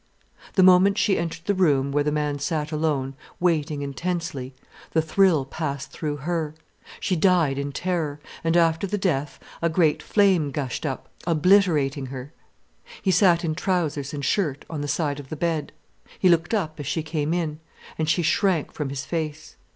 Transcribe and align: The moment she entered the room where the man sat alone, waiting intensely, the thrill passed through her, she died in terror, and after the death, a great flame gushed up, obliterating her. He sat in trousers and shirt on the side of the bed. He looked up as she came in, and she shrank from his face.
The 0.53 0.63
moment 0.63 0.97
she 0.97 1.19
entered 1.19 1.43
the 1.45 1.53
room 1.53 1.91
where 1.91 2.03
the 2.03 2.11
man 2.11 2.39
sat 2.39 2.71
alone, 2.71 3.13
waiting 3.39 3.83
intensely, 3.83 4.55
the 4.93 5.01
thrill 5.03 5.45
passed 5.45 5.91
through 5.91 6.15
her, 6.15 6.55
she 6.99 7.15
died 7.15 7.59
in 7.59 7.71
terror, 7.71 8.19
and 8.43 8.57
after 8.57 8.87
the 8.87 8.97
death, 8.97 9.37
a 9.61 9.69
great 9.69 10.01
flame 10.01 10.49
gushed 10.49 10.87
up, 10.87 11.07
obliterating 11.27 12.07
her. 12.07 12.33
He 13.03 13.11
sat 13.11 13.45
in 13.45 13.53
trousers 13.53 14.11
and 14.11 14.25
shirt 14.25 14.65
on 14.71 14.81
the 14.81 14.87
side 14.87 15.19
of 15.19 15.29
the 15.29 15.35
bed. 15.37 15.71
He 16.17 16.29
looked 16.29 16.55
up 16.55 16.79
as 16.79 16.87
she 16.87 17.03
came 17.03 17.31
in, 17.31 17.59
and 17.95 18.09
she 18.09 18.23
shrank 18.23 18.71
from 18.71 18.89
his 18.89 19.05
face. 19.05 19.55